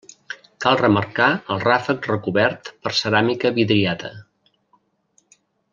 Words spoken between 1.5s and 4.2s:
el ràfec recobert per ceràmica vidriada.